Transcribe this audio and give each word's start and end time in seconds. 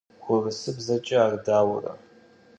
Vurısıbzeç'e 0.25 1.15
ar 1.25 1.33
dauere? 1.45 1.93